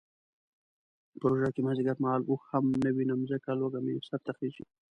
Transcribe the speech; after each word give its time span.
په 1.19 1.25
روژه 1.31 1.49
کې 1.53 1.61
مازدیګر 1.65 1.97
مهال 2.03 2.21
اوښ 2.29 2.41
هم 2.51 2.65
نه 2.83 2.89
وینم 2.95 3.21
ځکه 3.31 3.49
لوږه 3.59 3.79
مې 3.85 3.93
سرته 4.09 4.31
خیژي. 4.37 4.65